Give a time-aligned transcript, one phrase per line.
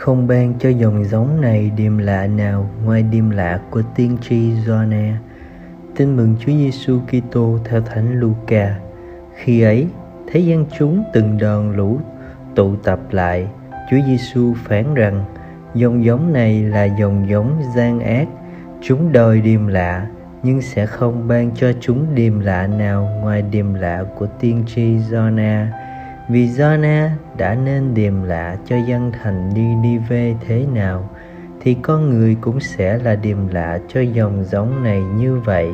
[0.00, 4.52] Không ban cho dòng giống này điềm lạ nào ngoài điềm lạ của tiên tri
[4.66, 5.18] Gioanna.
[5.96, 8.78] Tin mừng Chúa Giêsu Kitô theo Thánh Luca.
[9.34, 9.86] Khi ấy,
[10.26, 11.98] thế gian chúng từng đoàn lũ
[12.54, 13.48] tụ tập lại,
[13.90, 15.24] Chúa Giêsu phán rằng
[15.74, 18.28] dòng giống này là dòng giống gian ác,
[18.82, 20.06] chúng đời điềm lạ,
[20.42, 24.96] nhưng sẽ không ban cho chúng điềm lạ nào ngoài điềm lạ của tiên tri
[24.96, 25.66] Jonah
[26.30, 31.08] vì Jonah đã nên điềm lạ cho dân thành Ninive thế nào,
[31.60, 35.70] thì con người cũng sẽ là điềm lạ cho dòng giống này như vậy.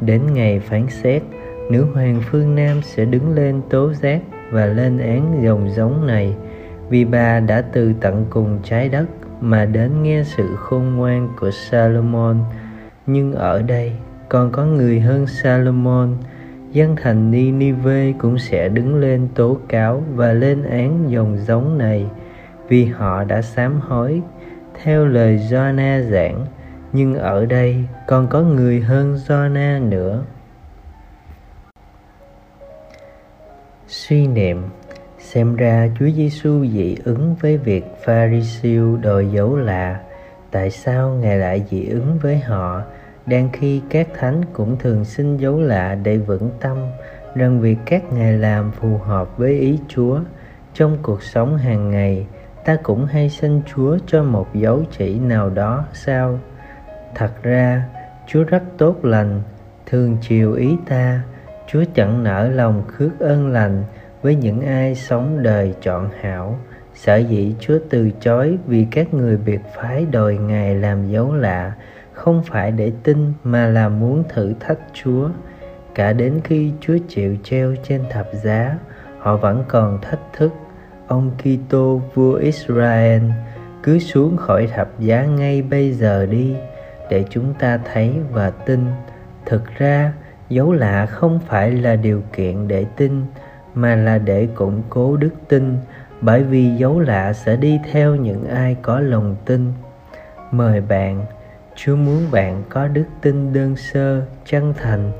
[0.00, 1.22] Đến ngày phán xét,
[1.70, 4.20] nữ hoàng phương nam sẽ đứng lên tố giác
[4.50, 6.34] và lên án dòng giống này.
[6.88, 9.06] Vì bà đã từ tận cùng trái đất
[9.40, 12.36] mà đến nghe sự khôn ngoan của Salomon
[13.06, 13.92] nhưng ở đây
[14.28, 16.16] còn có người hơn Salomon.
[16.72, 22.06] Dân thành Ninive cũng sẽ đứng lên tố cáo và lên án dòng giống này,
[22.68, 24.22] vì họ đã sám hối.
[24.82, 26.46] Theo lời Jonah giảng,
[26.92, 30.24] nhưng ở đây còn có người hơn Jonah nữa.
[33.86, 34.62] Suy niệm.
[35.18, 40.00] Xem ra Chúa Giêsu dị ứng với việc Pharisêu đòi dấu lạ
[40.50, 42.82] tại sao ngài lại dị ứng với họ?
[43.26, 46.78] Đang khi các thánh cũng thường xin dấu lạ để vững tâm,
[47.34, 50.20] rằng việc các ngài làm phù hợp với ý chúa.
[50.74, 52.26] Trong cuộc sống hàng ngày,
[52.64, 56.38] ta cũng hay xin chúa cho một dấu chỉ nào đó, sao?
[57.14, 57.82] Thật ra,
[58.26, 59.42] chúa rất tốt lành,
[59.86, 61.22] thường chiều ý ta.
[61.66, 63.84] Chúa chẳng nở lòng khước ơn lành
[64.22, 66.58] với những ai sống đời chọn hảo
[66.94, 71.72] sở dĩ chúa từ chối vì các người biệt phái đòi ngài làm dấu lạ
[72.20, 75.28] không phải để tin mà là muốn thử thách Chúa.
[75.94, 78.78] Cả đến khi Chúa chịu treo trên thập giá,
[79.18, 80.52] họ vẫn còn thách thức
[81.06, 83.22] ông Kitô vua Israel
[83.82, 86.54] cứ xuống khỏi thập giá ngay bây giờ đi
[87.10, 88.86] để chúng ta thấy và tin.
[89.46, 90.12] Thực ra,
[90.48, 93.22] dấu lạ không phải là điều kiện để tin
[93.74, 95.76] mà là để củng cố đức tin
[96.20, 99.72] bởi vì dấu lạ sẽ đi theo những ai có lòng tin.
[100.50, 101.26] Mời bạn
[101.76, 105.12] Chúa muốn bạn có đức tin đơn sơ, chân thành,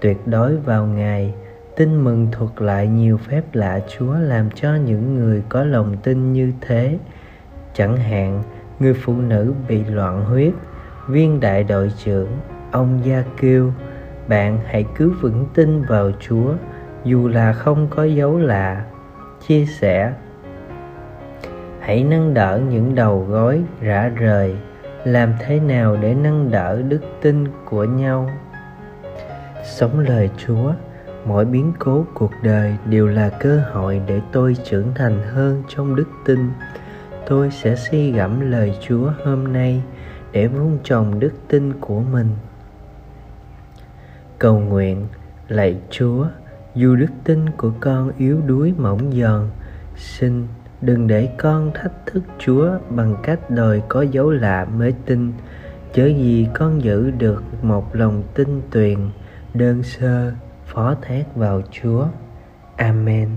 [0.00, 1.34] tuyệt đối vào Ngài.
[1.76, 6.32] Tin mừng thuật lại nhiều phép lạ Chúa làm cho những người có lòng tin
[6.32, 6.98] như thế.
[7.74, 8.42] Chẳng hạn,
[8.78, 10.52] người phụ nữ bị loạn huyết,
[11.08, 12.28] viên đại đội trưởng,
[12.70, 13.72] ông Gia kêu
[14.28, 16.54] bạn hãy cứ vững tin vào Chúa,
[17.04, 18.84] dù là không có dấu lạ.
[19.46, 20.12] Chia sẻ
[21.88, 24.56] Hãy nâng đỡ những đầu gối rã rời.
[25.04, 28.30] Làm thế nào để nâng đỡ đức tin của nhau?
[29.64, 30.72] Sống lời chúa,
[31.24, 35.96] mỗi biến cố cuộc đời đều là cơ hội để tôi trưởng thành hơn trong
[35.96, 36.50] đức tin.
[37.26, 39.82] Tôi sẽ suy gẫm lời chúa hôm nay
[40.32, 42.28] để vun trồng đức tin của mình.
[44.38, 45.06] Cầu nguyện
[45.48, 46.26] lạy chúa,
[46.74, 49.48] dù đức tin của con yếu đuối mỏng giòn
[49.96, 50.46] xin
[50.80, 55.32] đừng để con thách thức chúa bằng cách đòi có dấu lạ mới tin.
[55.92, 58.98] Chớ gì con giữ được một lòng tin tuyền,
[59.54, 60.32] đơn sơ,
[60.66, 62.06] phó thác vào chúa.
[62.76, 63.28] Amen.